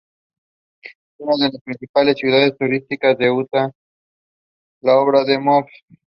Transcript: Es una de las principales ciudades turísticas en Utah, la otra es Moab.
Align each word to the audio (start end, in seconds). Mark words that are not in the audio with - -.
Es 0.83 0.93
una 1.19 1.35
de 1.45 1.51
las 1.53 1.61
principales 1.61 2.17
ciudades 2.17 2.57
turísticas 2.57 3.17
en 3.19 3.33
Utah, 3.33 3.69
la 4.81 4.99
otra 4.99 5.21
es 5.31 5.39
Moab. 5.39 5.67